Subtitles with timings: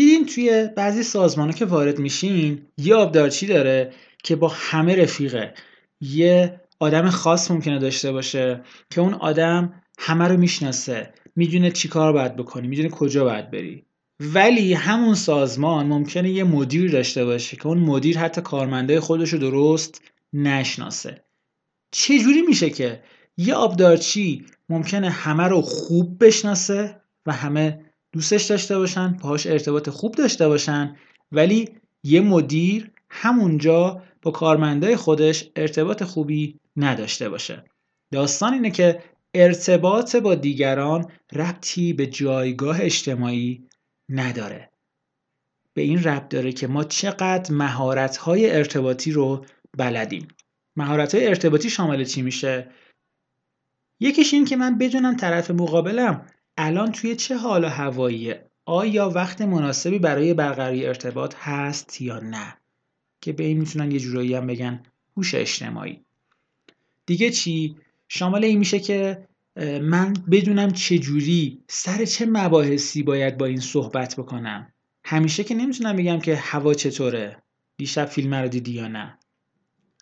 [0.00, 3.92] دیدین توی بعضی سازمان که وارد میشین یه آبدارچی داره
[4.22, 5.54] که با همه رفیقه.
[6.00, 8.60] یه آدم خاص ممکنه داشته باشه
[8.90, 13.84] که اون آدم همه رو می‌شناسه می‌دونه چی کار باید بکنی می‌دونه کجا باید بری.
[14.20, 19.38] ولی همون سازمان ممکنه یه مدیر داشته باشه که اون مدیر حتی کارمنده خودش رو
[19.38, 21.24] درست نشناسه.
[21.90, 23.02] چجوری میشه که
[23.36, 30.14] یه آبدارچی ممکنه همه رو خوب بشناسه و همه دوستش داشته باشن باهاش ارتباط خوب
[30.14, 30.96] داشته باشن
[31.32, 31.68] ولی
[32.04, 37.64] یه مدیر همونجا با کارمندای خودش ارتباط خوبی نداشته باشه.
[38.12, 39.02] داستان اینه که
[39.34, 43.68] ارتباط با دیگران ربطی به جایگاه اجتماعی
[44.08, 44.70] نداره.
[45.74, 49.44] به این ربط داره که ما چقدر مهارت‌های ارتباطی رو
[49.78, 50.28] بلدیم.
[50.76, 52.70] مهارت‌های ارتباطی شامل چی میشه؟
[54.00, 56.26] یکیش این که من بدونم طرف مقابلم
[56.62, 62.56] الان توی چه حال و هواییه آیا وقت مناسبی برای برقراری ارتباط هست یا نه؟
[63.20, 64.82] که به این می‌تونن یه جورایی هم بگن
[65.16, 66.00] هوش اجتماعی.
[67.06, 67.76] دیگه چی؟
[68.08, 69.28] شامل این میشه که
[69.82, 74.72] من بدونم چه جوری سر چه مباحثی باید با این صحبت بکنم.
[75.04, 77.42] همیشه که نمی‌تونم بگم که هوا چطوره.
[77.76, 79.18] دیشب فیلم رو دیدی یا نه.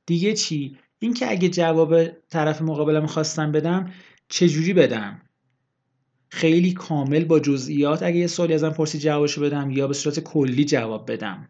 [0.07, 3.93] دیگه چی؟ اینکه اگه جواب طرف مقابلم خواستم بدم
[4.29, 5.23] چجوری بدم؟
[6.29, 8.03] خیلی کامل با جزئیات.
[8.03, 11.49] اگه یه سوالی ازم پرسی جوابشو بدم یا به صورت کلی جواب بدم.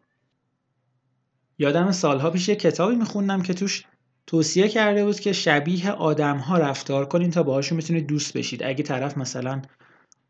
[1.58, 3.84] یادم سالها پیش یه کتابی میخوندم که توش
[4.26, 8.62] توصیه کرده بود که شبیه آدم ها رفتار کنین تا باهاشون می‌تونید دوست بشید.
[8.62, 9.62] اگه طرف مثلا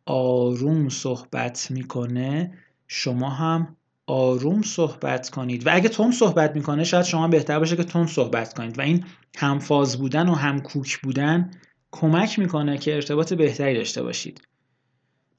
[0.06, 2.52] آروم صحبت می‌کنه
[2.86, 5.66] شما هم آروم صحبت کنید.
[5.66, 8.78] و اگه تون صحبت می‌کنه شاید شما بهتر باشه که تون صحبت کنید.
[8.78, 9.04] و این
[9.36, 11.50] همفاز بودن و همکوک بودن
[11.90, 14.40] کمک می‌کنه که ارتباط بهتری داشته باشید.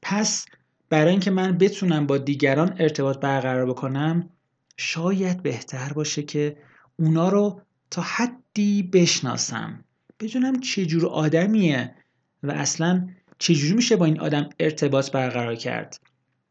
[0.01, 0.45] پس
[0.89, 4.29] برای اینکه من بتونم با دیگران ارتباط برقرار بکنم
[4.77, 6.57] شاید بهتر باشه که
[6.99, 7.61] اونا رو
[7.91, 9.83] تا حدی بشناسم.
[10.19, 11.95] بدونم چجور آدمیه
[12.43, 13.07] و اصلا
[13.39, 15.99] چجوری میشه با این آدم ارتباط برقرار کرد.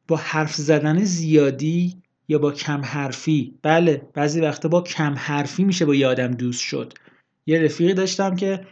[0.08, 5.84] با حرف زدن زیادی یا با کم حرفی؟ بله بعضی وقتا با کم حرفی میشه
[5.84, 6.92] با یه آدم دوست شد.
[7.46, 8.66] یه رفیقی داشتم که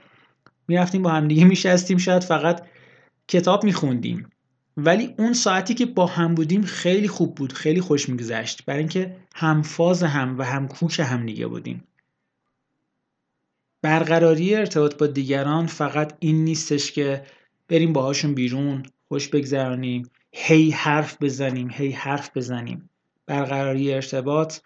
[0.69, 2.67] می‌رفتیم با همدیگه میشستیم شاید فقط
[3.29, 4.31] کتاب میخوندیم.
[4.77, 8.65] ولی اون ساعتی که با هم بودیم خیلی خوب بود خیلی خوش میگذشت.
[8.65, 11.85] برای اینکه همفاز هم و هم کوک هم دیگه بودیم.
[13.83, 17.27] برقراری ارتباط با دیگران فقط این نیستش که
[17.69, 22.91] بریم باهاشون بیرون خوش بگذرانیم هی حرف بزنیم هی حرف بزنیم.
[23.27, 24.59] برقراری ارتباط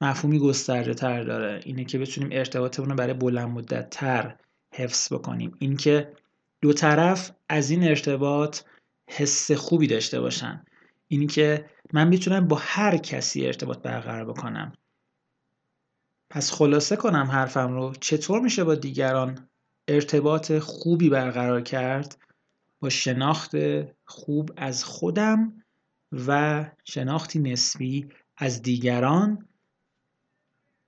[0.00, 1.60] مفهومی گسترده تر داره.
[1.64, 4.36] اینه که بتونیم ارتباطمون رو برای بلند مدت تر
[4.76, 5.56] حفظ بکنیم.
[5.58, 6.12] اینکه
[6.60, 8.60] دو طرف از این ارتباط
[9.10, 10.64] حس خوبی داشته باشن.
[11.08, 14.72] اینکه من می‌تونم با هر کسی ارتباط برقرار بکنم.
[16.30, 19.48] پس خلاصه کنم حرفم رو چطور میشه با دیگران
[19.88, 22.18] ارتباط خوبی برقرار کرد؟
[22.80, 23.56] با شناخت
[24.04, 25.64] خوب از خودم
[26.12, 29.48] و شناختی نسبی از دیگران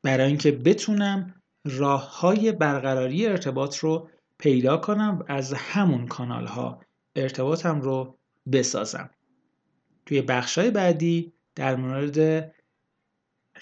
[0.02, 1.35] برای اینکه بتونم
[1.66, 6.80] راه های برقراری ارتباط رو پیدا کنم و از همون کانال ها
[7.16, 8.18] ارتباطم رو
[8.52, 9.10] بسازم.
[10.06, 12.52] توی بخش های بعدی در مورد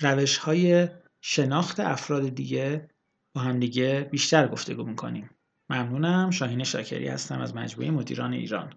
[0.01, 0.89] روش های
[1.21, 2.89] شناخت افراد دیگه
[3.35, 5.31] با هم دیگه بیشتر گفتگو می‌کنیم.
[5.71, 6.31] ممنونم.
[6.31, 8.73] شاهین شاکری هستم از مجموعه مدیران ایران.